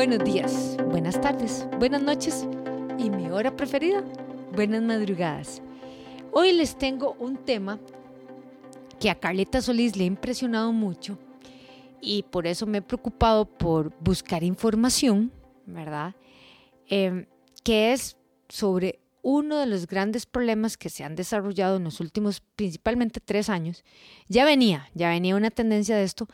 [0.00, 2.46] Buenos días, buenas tardes, buenas noches
[2.98, 4.02] y mi hora preferida,
[4.56, 5.60] buenas madrugadas.
[6.32, 7.78] Hoy les tengo un tema
[8.98, 11.18] que a Carlita Solís le ha impresionado mucho
[12.00, 15.32] y por eso me he preocupado por buscar información,
[15.66, 16.14] ¿verdad?
[16.88, 17.26] Em,
[17.62, 18.16] que es
[18.48, 23.50] sobre uno de los grandes problemas que se han desarrollado en los últimos principalmente tres
[23.50, 23.84] años.
[24.28, 26.26] Ya venía, ya venía una tendencia de esto,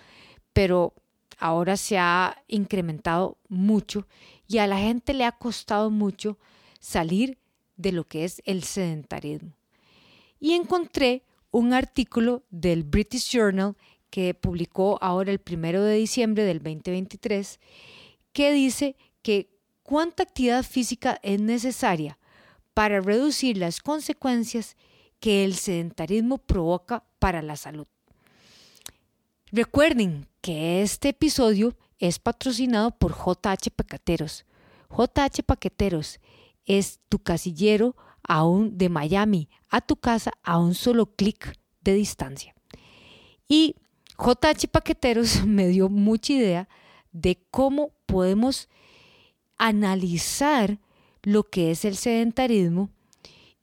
[0.52, 0.94] pero
[1.38, 4.06] ahora se ha incrementado mucho
[4.48, 6.38] y a la gente le ha costado mucho
[6.80, 7.38] salir
[7.76, 9.52] de lo que es el sedentarismo.
[10.38, 13.76] Y encontré un artículo del British Journal
[14.10, 17.60] que publicó ahora el primero de diciembre del 2023
[18.32, 19.48] que dice que
[19.82, 22.18] cuánta actividad física es necesaria
[22.74, 24.76] para reducir las consecuencias
[25.20, 27.86] que el sedentarismo provoca para la salud.
[29.52, 34.44] Recuerden que este episodio es patrocinado por JH Paqueteros.
[34.90, 36.18] JH Paqueteros
[36.64, 42.56] es tu casillero aún de Miami a tu casa a un solo clic de distancia.
[43.46, 43.76] Y
[44.18, 46.68] JH Paqueteros me dio mucha idea
[47.12, 48.68] de cómo podemos
[49.58, 50.80] analizar
[51.22, 52.90] lo que es el sedentarismo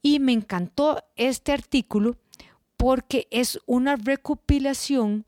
[0.01, 2.15] y me encantó este artículo
[2.77, 5.25] porque es una recopilación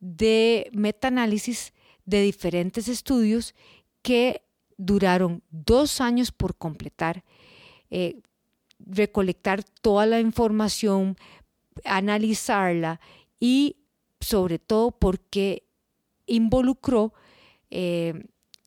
[0.00, 1.72] de metaanálisis
[2.04, 3.54] de diferentes estudios
[4.02, 4.42] que
[4.76, 7.24] duraron dos años por completar,
[7.90, 8.20] eh,
[8.78, 11.16] recolectar toda la información,
[11.84, 13.00] analizarla
[13.40, 13.76] y
[14.20, 15.64] sobre todo porque
[16.26, 17.12] involucró
[17.70, 18.14] eh,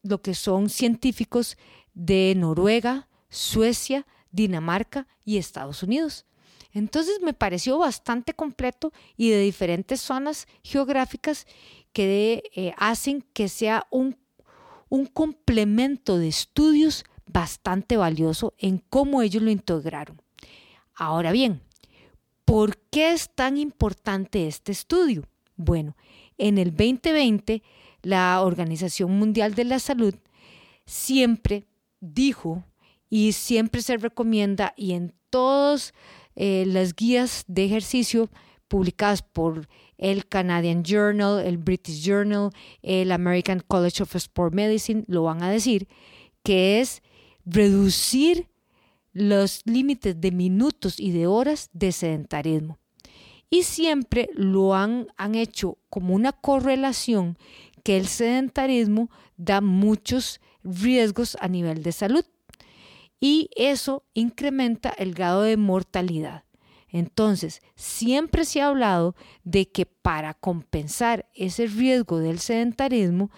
[0.03, 1.57] lo que son científicos
[1.93, 6.25] de Noruega, Suecia, Dinamarca y Estados Unidos.
[6.73, 11.45] Entonces me pareció bastante completo y de diferentes zonas geográficas
[11.93, 14.17] que eh, hacen que sea un,
[14.89, 20.21] un complemento de estudios bastante valioso en cómo ellos lo integraron.
[20.95, 21.61] Ahora bien,
[22.45, 25.27] ¿por qué es tan importante este estudio?
[25.55, 25.95] Bueno,
[26.37, 27.63] en el 2020
[28.01, 30.15] la Organización Mundial de la Salud
[30.85, 31.67] siempre
[31.99, 32.63] dijo
[33.09, 35.93] y siempre se recomienda y en todas
[36.35, 38.29] eh, las guías de ejercicio
[38.67, 45.23] publicadas por el Canadian Journal, el British Journal, el American College of Sport Medicine, lo
[45.23, 45.87] van a decir,
[46.41, 47.03] que es
[47.45, 48.47] reducir
[49.13, 52.79] los límites de minutos y de horas de sedentarismo.
[53.49, 57.37] Y siempre lo han, han hecho como una correlación
[57.83, 62.23] que el sedentarismo da muchos riesgos a nivel de salud
[63.21, 66.43] y eso incrementa el grado de mortalidad.
[66.89, 69.15] Entonces, siempre se ha hablado
[69.45, 73.31] de que para compensar ese riesgo del sedentarismo,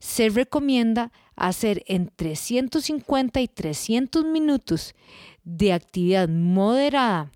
[0.00, 4.94] se recomienda hacer entre 150 y 300 minutos
[5.44, 7.30] de actividad moderada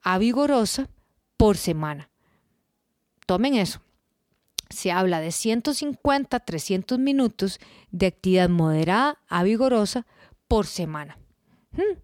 [0.00, 0.88] a vigorosa
[1.36, 2.10] por semana.
[3.26, 3.80] Tomen eso.
[4.70, 7.58] Se habla de 150 a 300 minutos
[7.90, 10.06] de actividad moderada a vigorosa
[10.46, 11.18] por semana.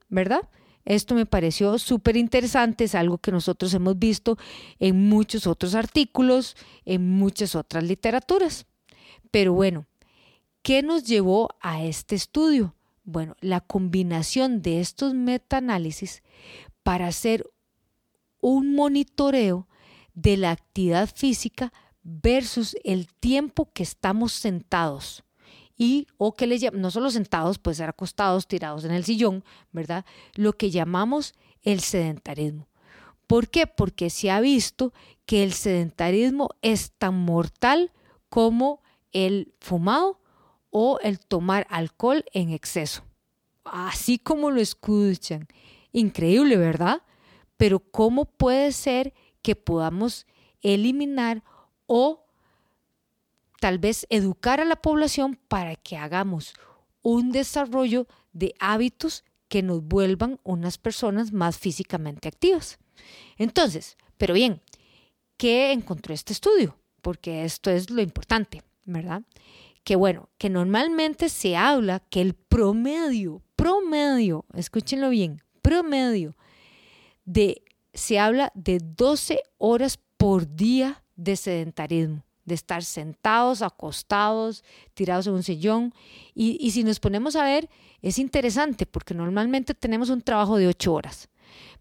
[0.08, 0.48] ¿Verdad?
[0.84, 4.38] Esto me pareció súper interesante, es algo que nosotros hemos visto
[4.78, 8.66] en muchos otros artículos, en muchas otras literaturas.
[9.32, 9.86] Pero bueno,
[10.62, 12.76] ¿qué nos llevó a este estudio?
[13.02, 16.22] Bueno, la combinación de estos metaanálisis
[16.84, 17.50] para hacer
[18.40, 19.66] un monitoreo
[20.14, 21.72] de la actividad física
[22.04, 25.24] versus el tiempo que estamos sentados
[25.76, 30.04] y o que le no solo sentados, puede ser acostados, tirados en el sillón, ¿verdad?
[30.34, 32.68] Lo que llamamos el sedentarismo.
[33.26, 33.66] ¿Por qué?
[33.66, 34.92] Porque se ha visto
[35.26, 37.92] que el sedentarismo es tan mortal
[38.28, 38.82] como
[39.12, 40.20] el fumado
[40.70, 43.02] o el tomar alcohol en exceso.
[43.64, 45.48] Así como lo escuchan.
[45.92, 47.02] Increíble, ¿verdad?
[47.56, 49.12] Pero ¿cómo puede ser
[49.42, 50.26] que podamos
[50.60, 51.42] eliminar
[51.86, 52.25] o
[53.60, 56.54] tal vez educar a la población para que hagamos
[57.02, 62.78] un desarrollo de hábitos que nos vuelvan unas personas más físicamente activas.
[63.38, 64.60] Entonces, pero bien,
[65.36, 66.78] ¿qué encontró este estudio?
[67.02, 69.22] Porque esto es lo importante, ¿verdad?
[69.84, 76.36] Que bueno, que normalmente se habla que el promedio, promedio, escúchenlo bien, promedio
[77.24, 77.62] de,
[77.94, 84.64] se habla de 12 horas por día de sedentarismo de estar sentados, acostados,
[84.94, 85.92] tirados en un sillón.
[86.34, 87.68] Y, si nos ponemos a ver,
[88.00, 91.28] es interesante porque normalmente tenemos un trabajo de ocho horas,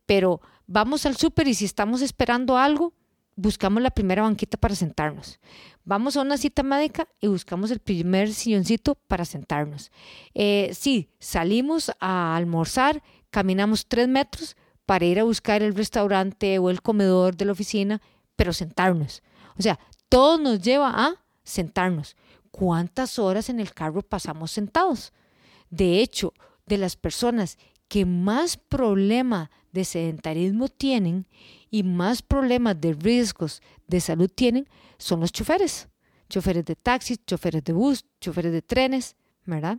[0.06, 2.94] pero vamos al súper y si estamos esperando algo,
[3.36, 5.40] buscamos la primera banquita para sentarnos.
[5.84, 9.92] Vamos a una cita médica y buscamos el primer silloncito para sentarnos.
[10.34, 16.70] Eh, sí, salimos a almorzar, caminamos tres metros para ir a buscar el restaurante o
[16.70, 18.02] el comedor de la oficina,
[18.36, 19.22] pero sentarnos.
[19.58, 19.80] O sea,
[20.10, 22.16] todo nos lleva a sentarnos.
[22.52, 25.12] ¿Cuántas horas en el carro pasamos sentados?
[25.70, 26.34] De hecho,
[26.66, 27.58] de las personas
[27.88, 31.28] que más problema de sedentarismo tienen
[31.70, 34.68] y más problemas de riesgos de salud tienen
[34.98, 35.88] son los choferes.
[36.30, 39.16] Choferes de taxis, choferes de bus, choferes de trenes,
[39.46, 39.78] ¿verdad?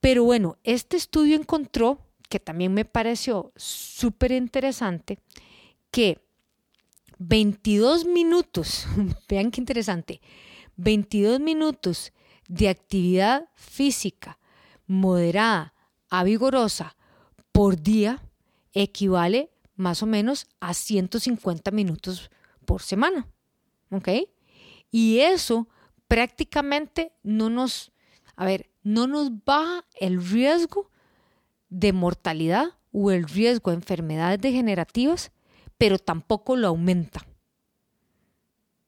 [0.00, 1.98] Pero bueno, este estudio encontró,
[2.28, 5.18] que también me pareció súper interesante,
[5.90, 6.20] que
[7.18, 8.86] 22 minutos,
[9.28, 10.20] vean qué interesante,
[10.76, 12.12] 22 minutos
[12.48, 14.38] de actividad física
[14.86, 15.74] moderada
[16.10, 16.96] a vigorosa
[17.52, 18.22] por día
[18.72, 22.30] equivale más o menos a 150 minutos
[22.64, 23.28] por semana.
[23.90, 24.08] ¿Ok?
[24.90, 25.68] Y eso
[26.08, 27.92] prácticamente no nos,
[28.36, 30.90] a ver, no nos baja el riesgo
[31.68, 35.32] de mortalidad o el riesgo de enfermedades degenerativas,
[35.84, 37.26] pero tampoco lo aumenta.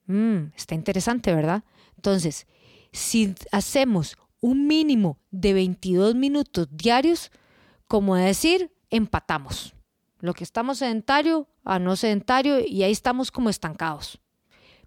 [0.07, 1.63] Mm, está interesante, ¿verdad?
[1.95, 2.47] Entonces,
[2.91, 7.31] si hacemos un mínimo de 22 minutos diarios,
[7.87, 9.75] como decir, empatamos.
[10.21, 14.19] Lo que estamos sedentario a no sedentario y ahí estamos como estancados.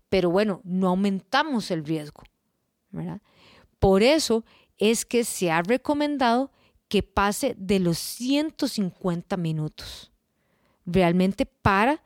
[0.10, 2.24] Pero bueno, no aumentamos el riesgo.
[3.78, 4.44] Por eso
[4.80, 6.52] es que se ha recomendado
[6.88, 10.12] que pase de los 150 minutos.
[10.92, 12.02] Realmente para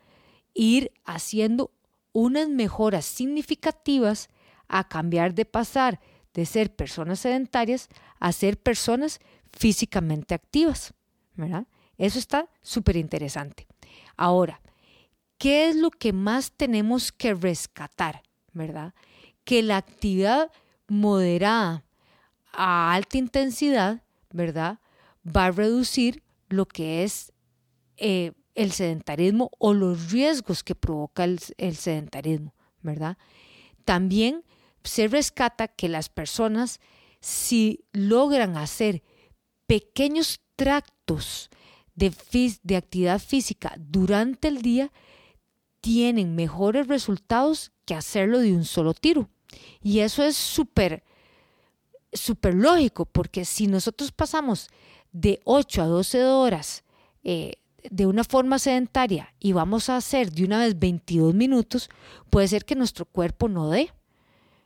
[0.54, 1.72] ir haciendo
[2.12, 4.30] unas mejoras significativas
[4.68, 6.00] a cambiar de pasar
[6.34, 7.90] de ser personas sedentarias
[8.20, 9.20] a ser personas
[9.52, 10.94] físicamente activas.
[11.36, 11.68] ¿verdad?
[11.98, 13.68] Eso está súper interesante.
[14.18, 14.62] Ahora,
[15.38, 18.24] ¿qué es lo que más tenemos que rescatar?
[18.54, 18.94] ¿Verdad?
[19.44, 20.52] Que la actividad
[20.88, 21.84] moderada
[22.52, 24.80] a alta intensidad, ¿verdad?
[25.26, 27.32] Va a reducir lo que es
[27.98, 31.40] eh, el sedentarismo o los riesgos que provoca el,
[31.76, 33.18] sedentarismo, ¿verdad?
[33.86, 34.44] También
[34.84, 36.80] se rescata que las personas,
[37.20, 39.04] si logran hacer
[39.66, 41.50] pequeños tractos
[41.96, 42.14] de,
[42.64, 44.92] de actividad física durante el día,
[45.82, 49.30] tienen mejores resultados que hacerlo de un solo tiro.
[49.82, 51.04] Y eso es súper,
[52.12, 54.70] súper lógico, porque si nosotros pasamos
[55.12, 56.84] de 8 a 12 horas
[57.24, 57.56] eh,
[57.90, 61.90] de una forma sedentaria y vamos a hacer de una vez 22 minutos,
[62.30, 63.92] puede ser que nuestro cuerpo no dé.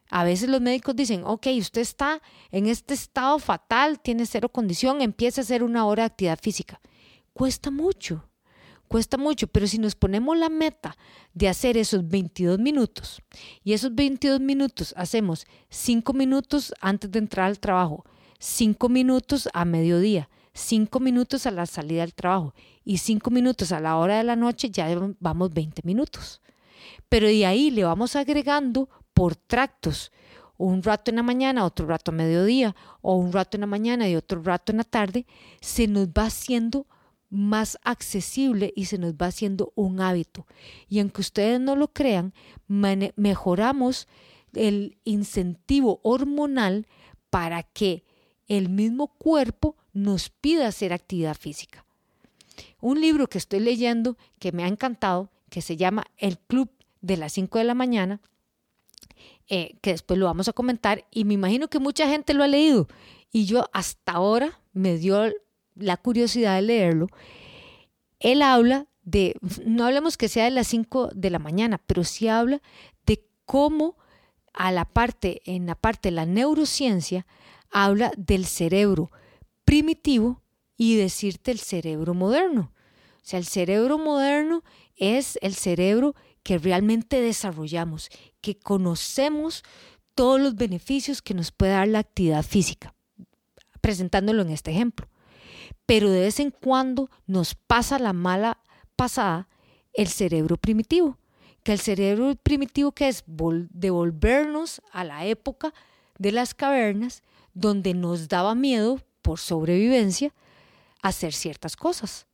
[0.10, 2.22] A veces los médicos dicen, ok, usted está
[2.52, 6.80] en este estado fatal, tiene cero condición, empiece a hacer una hora de actividad física.
[7.34, 8.30] Cuesta mucho,
[8.88, 10.98] cuesta mucho, pero si nos ponemos la meta
[11.34, 13.22] de hacer esos 22 minutos
[13.64, 18.06] y esos 22 minutos hacemos 5 minutos antes de entrar al trabajo,
[18.40, 23.80] 5 minutos a mediodía, 5 minutos a la salida del trabajo y 5 minutos a
[23.80, 24.88] la hora de la noche, ya
[25.20, 26.42] vamos 20 minutos.
[27.10, 30.12] Pero de ahí le vamos agregando por tractos.
[30.58, 34.10] Un rato en la mañana, otro rato a mediodía, o un rato en la mañana
[34.10, 35.28] y otro rato en la tarde,
[35.62, 36.88] se nos va haciendo
[37.30, 40.48] más accesible y se nos va haciendo un hábito.
[40.90, 42.34] Y aunque ustedes no lo crean,
[42.68, 44.08] mejoramos
[44.54, 46.88] el incentivo hormonal
[47.30, 48.06] para que
[48.48, 51.84] el mismo cuerpo nos pida hacer actividad física.
[52.80, 56.70] Un libro que estoy leyendo que me ha encantado, que se llama El Club
[57.02, 58.22] de las 5 de la mañana,
[59.50, 62.48] eh, que después lo vamos a comentar y me imagino que mucha gente lo ha
[62.48, 62.88] leído
[63.32, 65.34] y yo hasta ahora me dio
[65.76, 67.08] la curiosidad de leerlo.
[68.20, 69.36] Él habla de,
[69.66, 72.62] no hablemos que sea de las 5 de la mañana, pero sí habla
[73.06, 73.98] de cómo
[74.54, 77.26] a la parte, en la parte de la neurociencia,
[77.72, 79.10] habla del cerebro
[79.68, 80.42] primitivo
[80.78, 82.72] y decirte el cerebro moderno.
[83.18, 84.64] O sea, el cerebro moderno
[84.96, 88.08] es el cerebro que realmente desarrollamos,
[88.40, 89.64] que conocemos
[90.16, 92.96] todos los beneficios que nos puede dar la actividad física,
[93.82, 95.10] presentándolo en este ejemplo.
[95.86, 98.60] Pero de vez en cuando nos pasa la mala
[98.96, 99.50] pasada
[99.92, 101.18] el cerebro primitivo,
[101.64, 105.74] que el cerebro primitivo que es devolvernos a la época
[106.18, 107.22] de las cavernas,
[107.54, 110.34] donde nos daba miedo por sobrevivencia
[111.02, 112.28] hacer ciertas cosas.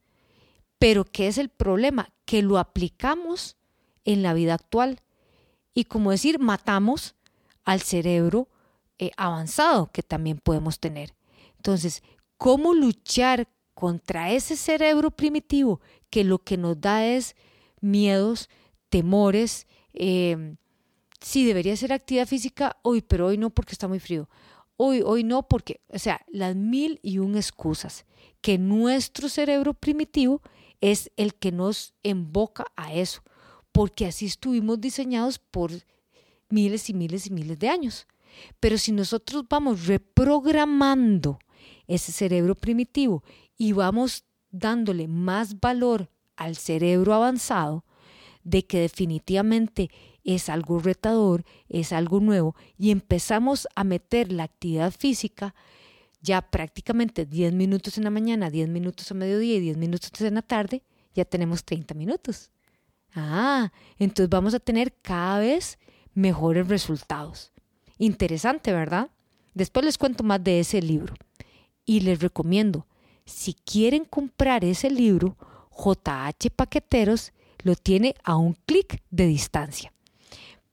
[0.78, 2.14] Pero ¿qué es el problema?
[2.26, 3.58] Que lo aplicamos
[4.06, 5.02] en la vida actual.
[5.74, 7.16] Y como decir, matamos
[7.64, 8.48] al cerebro
[9.00, 11.16] eh, avanzado que también podemos tener.
[11.58, 12.04] Entonces,
[12.38, 15.82] ¿cómo luchar contra ese cerebro primitivo
[16.12, 17.36] que lo que nos da es
[17.82, 18.52] miedos,
[18.90, 19.66] temores.
[19.94, 20.58] Eh,
[21.20, 24.30] sí, debería ser actividad física hoy, pero hoy no porque está muy frío.
[24.78, 28.06] Hoy, hoy no porque, o sea, las mil y un excusas
[28.42, 30.42] que nuestro cerebro primitivo
[30.82, 33.22] es el que nos emboca a eso,
[33.72, 35.72] porque así estuvimos diseñados por
[36.50, 38.08] miles y miles y miles de años.
[38.60, 41.40] Pero si nosotros vamos reprogramando
[41.88, 43.24] ese cerebro primitivo
[43.58, 47.86] y vamos dándole más valor al cerebro avanzado,
[48.44, 49.90] de que definitivamente
[50.24, 55.54] es algo retador, es algo nuevo, y empezamos a meter la actividad física
[56.24, 60.36] ya prácticamente 10 minutos en la mañana, 10 minutos a mediodía y 10 minutos en
[60.36, 60.82] la tarde,
[61.14, 62.50] ya tenemos 30 minutos.
[63.14, 65.78] Ah, entonces vamos a tener cada vez
[66.14, 67.52] mejores resultados.
[67.98, 69.12] Interesante, ¿verdad?
[69.54, 71.14] Después les cuento más de ese libro.
[71.86, 72.88] Y les recomiendo,
[73.26, 75.38] si quieren comprar ese libro,
[75.72, 79.93] JH Paqueteros lo tiene a un clic de distancia.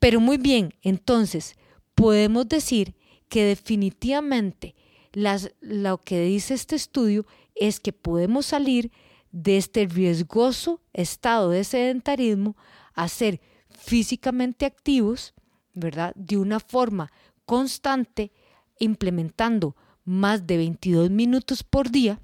[0.01, 1.57] Pero muy bien, entonces
[1.95, 2.95] podemos decir
[3.29, 4.75] que definitivamente
[5.13, 8.91] lo que dice este estudio es que podemos salir
[9.31, 12.57] de este riesgoso estado de sedentarismo
[12.95, 15.35] a ser físicamente activos,
[15.75, 16.13] ¿verdad?
[16.17, 17.13] De una forma
[17.45, 18.33] constante,
[18.79, 22.21] implementando más de 22 minutos por día,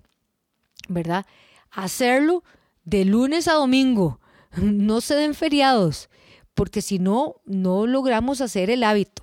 [0.88, 1.26] ¿verdad?
[1.70, 2.42] Hacerlo
[2.84, 4.20] de lunes a domingo,
[4.56, 6.08] no se den feriados,
[6.56, 9.22] porque si no, no logramos hacer el hábito.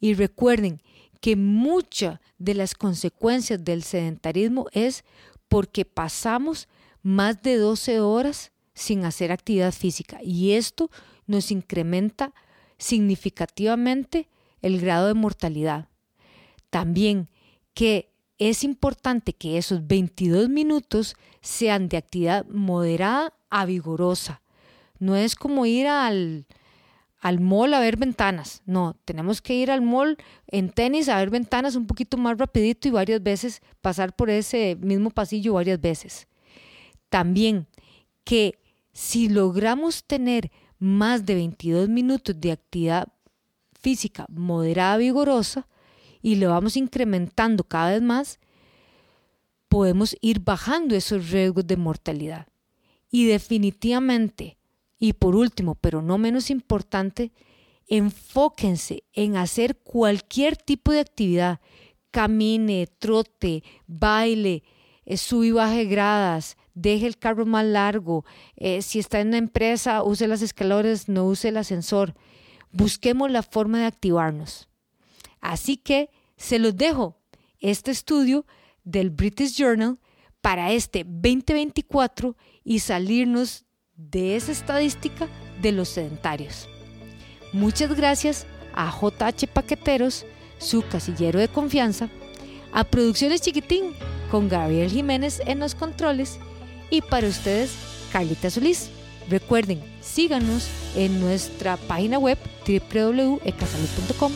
[0.00, 0.80] Y recuerden
[1.20, 5.04] que muchas de las consecuencias del sedentarismo es
[5.48, 6.66] porque pasamos
[7.02, 10.90] más de 12 horas sin hacer actividad física y esto
[11.26, 12.32] nos incrementa
[12.78, 14.28] significativamente
[14.62, 15.88] el grado de mortalidad.
[16.70, 17.28] También
[17.74, 24.40] que es importante que esos 22 minutos sean de actividad moderada a vigorosa.
[24.98, 26.46] No es como ir al,
[27.20, 28.62] al mall a ver ventanas.
[28.66, 32.88] No, tenemos que ir al mall en tenis a ver ventanas un poquito más rapidito
[32.88, 36.28] y varias veces pasar por ese mismo pasillo varias veces.
[37.08, 37.66] También
[38.24, 38.58] que
[38.92, 43.08] si logramos tener más de 22 minutos de actividad
[43.80, 45.68] física moderada, vigorosa,
[46.22, 48.40] y lo vamos incrementando cada vez más,
[49.68, 52.48] podemos ir bajando esos riesgos de mortalidad.
[53.10, 54.55] Y definitivamente
[54.98, 57.32] y por último, pero no menos importante,
[57.86, 61.60] enfóquense en hacer cualquier tipo de actividad,
[62.10, 64.62] camine, trote, baile,
[65.04, 68.24] eh, sub y baje gradas, deje el carro más largo,
[68.56, 72.14] eh, si está en una empresa, use las escaleras, no use el ascensor.
[72.72, 74.68] Busquemos la forma de activarnos.
[75.40, 77.18] Así que se los dejo
[77.60, 78.46] este estudio
[78.82, 79.98] del British Journal
[80.40, 83.65] para este 2024 y salirnos
[83.96, 85.28] de esa estadística
[85.60, 86.68] de los sedentarios.
[87.52, 90.26] Muchas gracias a JH Paqueteros,
[90.58, 92.08] su casillero de confianza,
[92.72, 93.94] a Producciones Chiquitín
[94.30, 96.38] con Gabriel Jiménez en los controles
[96.90, 97.72] y para ustedes,
[98.12, 98.90] Carlita Solís.
[99.28, 104.32] Recuerden, síganos en nuestra página web www.ecasalud.com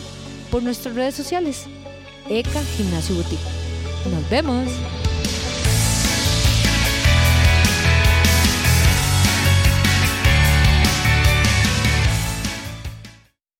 [0.50, 1.66] por nuestras redes sociales.
[2.28, 3.42] ECA Gimnasio Boutique.
[4.10, 4.68] Nos vemos.